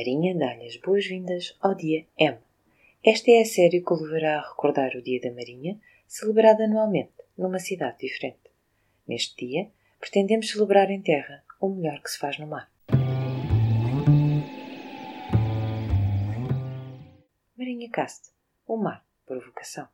[0.00, 2.38] Marinha dá-lhe as boas-vindas ao dia M.
[3.04, 7.12] Esta é a série que o levará a recordar o Dia da Marinha, celebrado anualmente
[7.36, 8.48] numa cidade diferente.
[9.06, 12.72] Neste dia, pretendemos celebrar em terra o melhor que se faz no mar.
[17.54, 18.30] Marinha Cast,
[18.66, 19.86] o mar, provocação.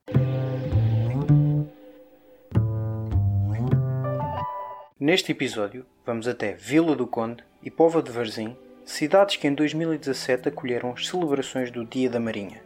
[5.01, 10.49] Neste episódio, vamos até Vila do Conde e Pova de Varzim, cidades que em 2017
[10.49, 12.63] acolheram as celebrações do Dia da Marinha.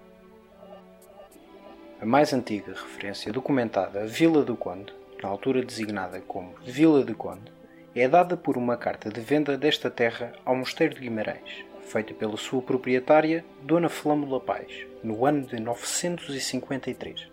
[2.01, 4.93] A mais antiga referência documentada a Vila do Conde,
[5.23, 7.51] na altura designada como Vila do Conde,
[7.95, 12.37] é dada por uma carta de venda desta terra ao Mosteiro de Guimarães, feita pela
[12.37, 17.29] sua proprietária, Dona Flâmula Paz, no ano de 953.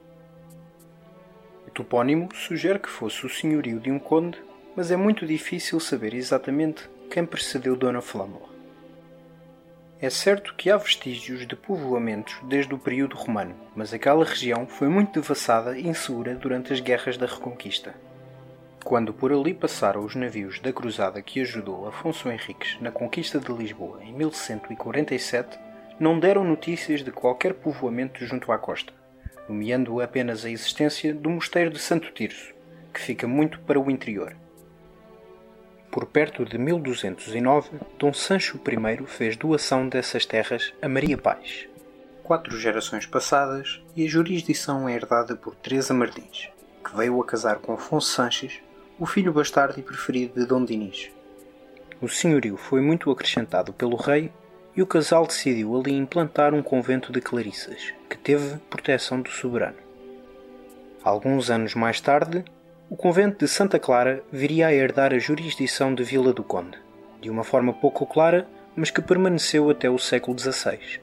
[1.68, 4.42] O topónimo sugere que fosse o senhorio de um conde
[4.78, 8.57] mas é muito difícil saber exatamente quem precedeu Dona Flâmula.
[10.00, 14.88] É certo que há vestígios de povoamentos desde o período romano, mas aquela região foi
[14.88, 17.96] muito devassada e insegura durante as guerras da Reconquista.
[18.84, 23.52] Quando por ali passaram os navios da cruzada que ajudou Afonso Henriques na conquista de
[23.52, 25.58] Lisboa em 1147,
[26.00, 28.94] não deram notícias de qualquer povoamento junto à costa,
[29.50, 32.54] nomeando apenas a existência do mosteiro de Santo Tirso,
[32.94, 34.36] que fica muito para o interior
[35.92, 41.68] por perto de 1209, Dom Sancho I fez doação dessas terras a Maria Paz.
[42.24, 46.50] Quatro gerações passadas e a jurisdição é herdada por Teresa Martins,
[46.84, 48.60] que veio a casar com Afonso Sanches,
[49.00, 51.10] o filho bastardo e preferido de Dom Dinis.
[52.02, 54.32] O senhorio foi muito acrescentado pelo rei
[54.76, 59.78] e o casal decidiu ali implantar um convento de Clarissas, que teve proteção do soberano.
[61.04, 62.46] Alguns anos mais tarde,
[62.90, 66.78] o convento de Santa Clara viria a herdar a jurisdição de Vila do Conde,
[67.20, 71.02] de uma forma pouco clara, mas que permaneceu até o século XVI.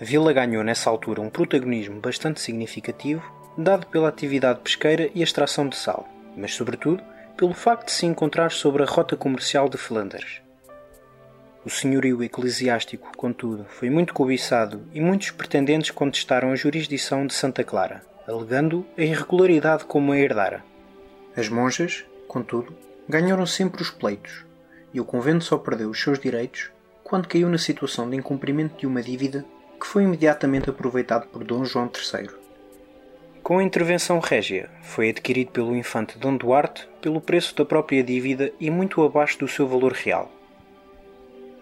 [0.00, 3.22] A vila ganhou nessa altura um protagonismo bastante significativo,
[3.58, 7.02] dado pela atividade pesqueira e extração de sal, mas sobretudo
[7.36, 10.40] pelo facto de se encontrar sobre a rota comercial de Flandres.
[11.66, 17.62] O senhorio eclesiástico, contudo, foi muito cobiçado e muitos pretendentes contestaram a jurisdição de Santa
[17.62, 20.69] Clara, alegando a irregularidade como a herdara.
[21.36, 22.74] As monjas, contudo,
[23.08, 24.44] ganharam sempre os pleitos,
[24.92, 26.70] e o convento só perdeu os seus direitos
[27.04, 29.44] quando caiu na situação de incumprimento de uma dívida
[29.80, 32.28] que foi imediatamente aproveitado por Dom João III.
[33.42, 38.52] Com a intervenção régia, foi adquirido pelo infante Dom Duarte pelo preço da própria dívida
[38.60, 40.30] e muito abaixo do seu valor real.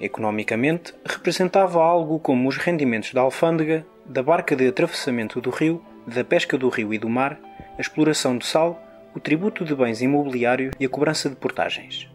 [0.00, 6.24] Economicamente, representava algo como os rendimentos da alfândega, da barca de atravessamento do rio, da
[6.24, 7.38] pesca do rio e do mar,
[7.76, 8.82] a exploração do sal
[9.14, 12.08] o tributo de bens imobiliários e a cobrança de portagens.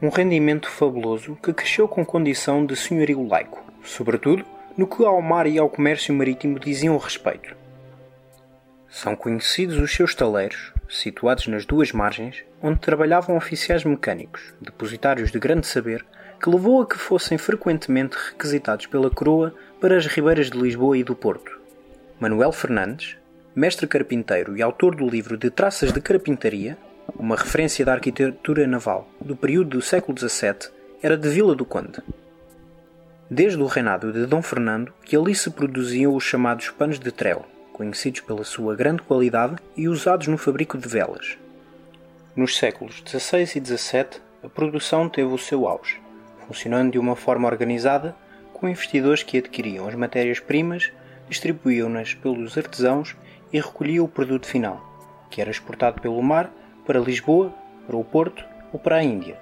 [0.00, 4.44] Um rendimento fabuloso que cresceu com condição de senhorio laico, sobretudo
[4.76, 7.56] no que ao mar e ao comércio marítimo diziam respeito.
[8.88, 15.38] São conhecidos os seus taleiros, situados nas duas margens, onde trabalhavam oficiais mecânicos, depositários de
[15.38, 16.06] grande saber,
[16.40, 21.04] que levou a que fossem frequentemente requisitados pela coroa para as ribeiras de Lisboa e
[21.04, 21.60] do Porto.
[22.20, 23.16] Manuel Fernandes,
[23.58, 26.78] mestre carpinteiro e autor do livro de Traças de Carpintaria,
[27.18, 30.70] uma referência da arquitetura naval do período do século XVII,
[31.02, 32.00] era de Vila do Conde.
[33.28, 37.44] Desde o reinado de Dom Fernando que ali se produziam os chamados panos de trel,
[37.72, 41.36] conhecidos pela sua grande qualidade e usados no fabrico de velas.
[42.36, 46.00] Nos séculos XVI e XVII, a produção teve o seu auge,
[46.46, 48.14] funcionando de uma forma organizada,
[48.52, 50.92] com investidores que adquiriam as matérias-primas,
[51.28, 53.16] distribuíam-nas pelos artesãos
[53.52, 54.80] e recolhia o produto final,
[55.30, 56.50] que era exportado pelo mar
[56.86, 57.52] para Lisboa,
[57.86, 59.38] para o Porto ou para a Índia.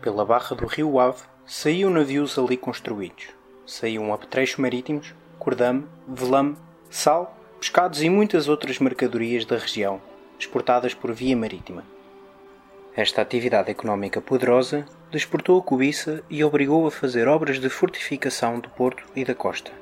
[0.00, 3.28] Pela barra do rio Ave saíam navios ali construídos.
[3.66, 6.56] Saíam apetrechos marítimos, cordame, velame,
[6.90, 10.00] sal, pescados e muitas outras mercadorias da região,
[10.38, 11.84] exportadas por via marítima.
[12.96, 18.68] Esta atividade económica poderosa desportou a cobiça e obrigou a fazer obras de fortificação do
[18.68, 19.72] porto e da costa,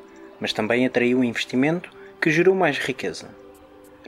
[0.40, 1.90] mas também atraiu investimento
[2.22, 3.30] que gerou mais riqueza.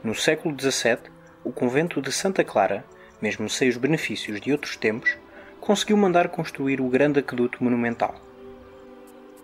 [0.05, 1.11] No século XVII,
[1.43, 2.84] o convento de Santa Clara,
[3.20, 5.19] mesmo sem os benefícios de outros tempos,
[5.61, 8.14] conseguiu mandar construir o grande aqueduto monumental.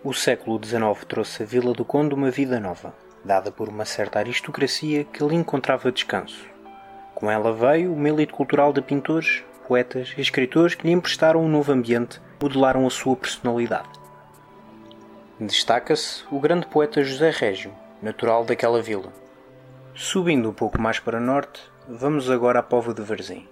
[0.05, 2.94] O século XIX trouxe a Vila do Conde uma vida nova,
[3.25, 6.46] dada por uma certa aristocracia que ali encontrava descanso.
[7.12, 11.49] Com ela veio uma elite cultural de pintores, poetas e escritores que lhe emprestaram um
[11.49, 13.88] novo ambiente modelaram a sua personalidade.
[15.40, 17.72] Destaca-se o grande poeta José Régio,
[18.02, 19.12] natural daquela vila.
[19.94, 23.47] Subindo um pouco mais para norte, vamos agora à Póvoa de Varzim.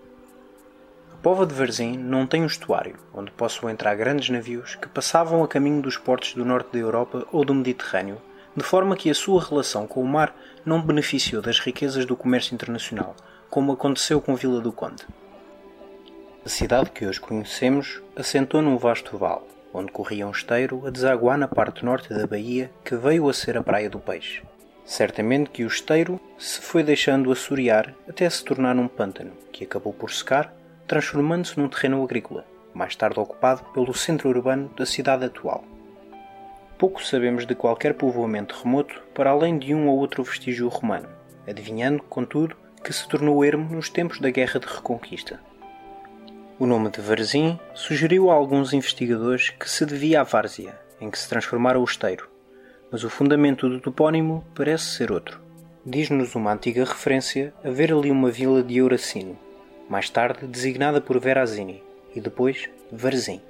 [1.12, 5.42] A Póvoa de Varzim não tem um estuário onde possam entrar grandes navios que passavam
[5.42, 8.22] a caminho dos portos do norte da Europa ou do Mediterrâneo,
[8.56, 10.34] de forma que a sua relação com o mar
[10.64, 13.14] não beneficiou das riquezas do comércio internacional,
[13.50, 15.06] como aconteceu com Vila do Conde.
[16.44, 21.38] A cidade que hoje conhecemos assentou num vasto vale, onde corria um esteiro a desaguar
[21.38, 24.42] na parte norte da baía que veio a ser a Praia do Peixe.
[24.84, 29.92] Certamente que o esteiro se foi deixando assorear até se tornar um pântano, que acabou
[29.92, 30.54] por secar
[30.86, 35.62] transformando-se num terreno agrícola, mais tarde ocupado pelo centro urbano da cidade atual.
[36.78, 41.08] Pouco sabemos de qualquer povoamento remoto para além de um ou outro vestígio romano,
[41.46, 45.38] adivinhando, contudo, que se tornou ermo nos tempos da Guerra de Reconquista.
[46.60, 51.16] O nome de Varzim sugeriu a alguns investigadores que se devia à várzea, em que
[51.16, 52.28] se transformara o esteiro,
[52.90, 55.40] mas o fundamento do topónimo parece ser outro.
[55.86, 59.38] Diz-nos uma antiga referência haver ali uma vila de Euracino,
[59.88, 61.80] mais tarde designada por Verazini
[62.12, 63.40] e depois Varzim.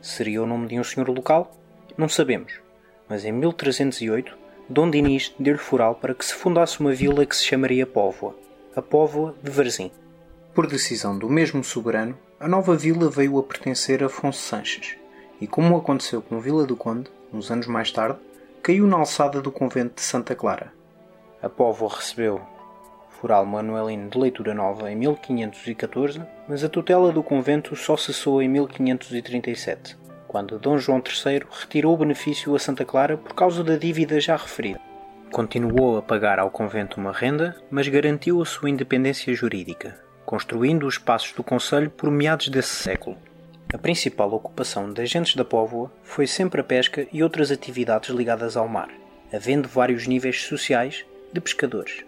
[0.00, 1.50] Seria o nome de um senhor local?
[1.98, 2.52] Não sabemos,
[3.08, 4.38] mas em 1308
[4.68, 8.36] Dom Dinis deu-lhe foral para que se fundasse uma vila que se chamaria Póvoa,
[8.76, 9.90] a Póvoa de Varzim.
[10.54, 14.96] Por decisão do mesmo soberano, a nova vila veio a pertencer a Afonso Sanches,
[15.40, 18.18] e como aconteceu com Vila do Conde, uns anos mais tarde,
[18.60, 20.72] caiu na alçada do convento de Santa Clara.
[21.40, 22.40] A Póvoa recebeu,
[23.10, 28.48] foral manuelino de leitura nova em 1514, mas a tutela do convento só cessou em
[28.48, 29.96] 1537,
[30.26, 34.34] quando Dom João III retirou o benefício a Santa Clara por causa da dívida já
[34.34, 34.80] referida.
[35.30, 39.96] Continuou a pagar ao convento uma renda, mas garantiu a sua independência jurídica,
[40.32, 43.18] construindo os passos do Conselho por meados desse século.
[43.70, 48.56] A principal ocupação das gentes da Póvoa foi sempre a pesca e outras atividades ligadas
[48.56, 48.88] ao mar,
[49.30, 52.02] havendo vários níveis sociais de pescadores.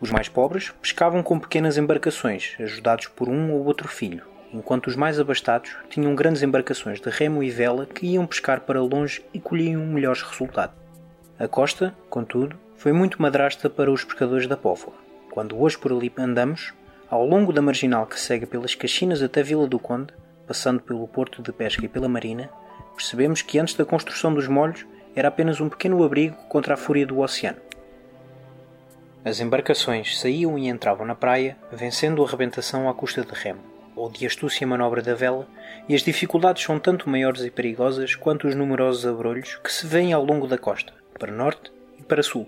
[0.00, 4.96] Os mais pobres pescavam com pequenas embarcações, ajudados por um ou outro filho, enquanto os
[4.96, 9.38] mais abastados tinham grandes embarcações de remo e vela que iam pescar para longe e
[9.38, 10.76] colhiam melhores resultados.
[11.38, 14.94] A costa, contudo, foi muito madrasta para os pescadores da Póvoa.
[15.30, 16.72] Quando hoje por ali andamos,
[17.08, 20.12] ao longo da marginal que segue pelas Caxinas até Vila do Conde,
[20.46, 22.50] passando pelo porto de pesca e pela marina,
[22.94, 27.06] percebemos que antes da construção dos molhos era apenas um pequeno abrigo contra a fúria
[27.06, 27.58] do oceano.
[29.24, 33.60] As embarcações saíam e entravam na praia, vencendo a arrebentação à custa de remo,
[33.96, 35.48] ou de astúcia manobra da vela,
[35.88, 40.12] e as dificuldades são tanto maiores e perigosas quanto os numerosos abrolhos que se vêem
[40.12, 42.46] ao longo da costa, para norte e para sul.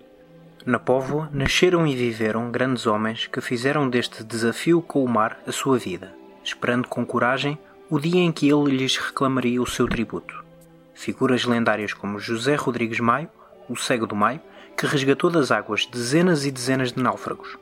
[0.67, 5.53] Na Póvoa nasceram e viveram grandes homens que fizeram deste desafio com o mar a
[5.53, 7.57] sua vida, esperando com coragem
[7.89, 10.45] o dia em que ele lhes reclamaria o seu tributo.
[10.93, 13.29] Figuras lendárias como José Rodrigues Maio,
[13.69, 14.41] o Cego do Maio,
[14.77, 17.57] que resgatou das águas dezenas e dezenas de náufragos.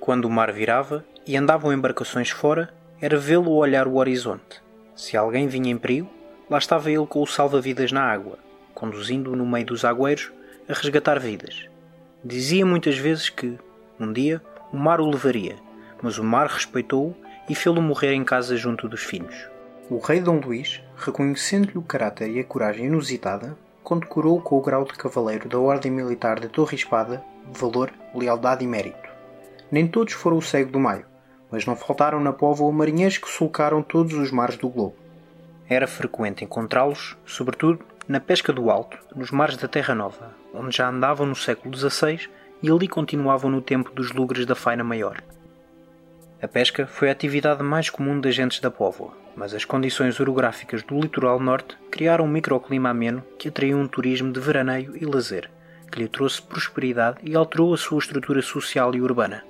[0.00, 4.62] Quando o mar virava e andavam embarcações fora, era vê-lo olhar o horizonte.
[4.94, 6.08] Se alguém vinha em perigo,
[6.48, 8.38] lá estava ele com o salva-vidas na água,
[8.72, 10.32] conduzindo-o no meio dos agueiros
[10.66, 11.68] a resgatar vidas.
[12.28, 13.56] Dizia muitas vezes que,
[14.00, 14.42] um dia,
[14.72, 15.54] o mar o levaria,
[16.02, 17.14] mas o mar respeitou-o
[17.48, 19.48] e fê-lo morrer em casa junto dos filhos.
[19.88, 24.84] O rei Dom Luís, reconhecendo-lhe o caráter e a coragem inusitada, condecorou com o grau
[24.84, 29.08] de Cavaleiro da Ordem Militar de Torre Espada, valor, lealdade e mérito.
[29.70, 31.06] Nem todos foram o cego do Maio,
[31.48, 34.96] mas não faltaram na povoa marinheiros que sulcaram todos os mares do globo.
[35.68, 40.88] Era frequente encontrá-los, sobretudo, na pesca do alto, nos mares da Terra Nova, onde já
[40.88, 42.28] andavam no século XVI
[42.62, 45.20] e ali continuavam no tempo dos lugres da faina maior.
[46.40, 50.82] A pesca foi a atividade mais comum das gentes da Póvoa, mas as condições orográficas
[50.82, 55.50] do litoral norte criaram um microclima ameno que atraiu um turismo de veraneio e lazer,
[55.90, 59.44] que lhe trouxe prosperidade e alterou a sua estrutura social e urbana.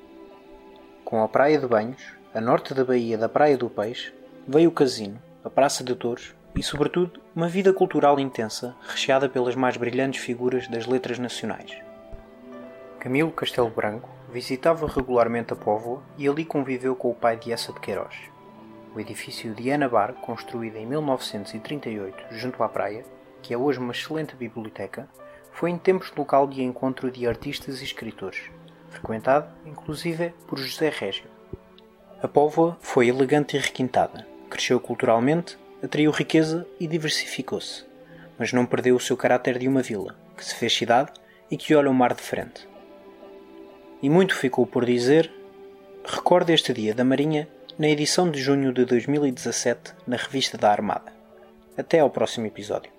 [1.05, 4.13] Com a Praia de Banhos, a norte da baía da Praia do Peixe,
[4.49, 9.55] veio o casino, a Praça de Touros e, sobretudo, uma vida cultural intensa, recheada pelas
[9.55, 11.77] mais brilhantes figuras das letras nacionais.
[12.99, 17.73] Camilo Castelo Branco visitava regularmente a Póvoa e ali conviveu com o pai de Essa
[17.73, 18.17] de Queiroz.
[18.95, 23.05] O edifício de Ana Bar, construído em 1938 junto à praia,
[23.43, 25.09] que é hoje uma excelente biblioteca,
[25.53, 28.51] foi em tempos local de encontro de artistas e escritores,
[28.89, 31.27] frequentado inclusive por José Régio.
[32.23, 37.85] A Póvoa foi elegante e requintada, cresceu culturalmente, atraiu riqueza e diversificou-se,
[38.39, 41.11] mas não perdeu o seu caráter de uma vila, que se fez cidade
[41.51, 42.69] e que olha o mar de frente
[44.03, 45.31] e muito ficou por dizer.
[46.05, 51.13] Recorde este dia da Marinha na edição de junho de 2017 na Revista da Armada.
[51.77, 52.96] Até ao próximo episódio.